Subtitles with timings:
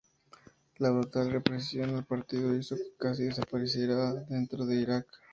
[0.79, 5.05] La brutal represión al partido hizo que casi desapareciera dentro de Irak.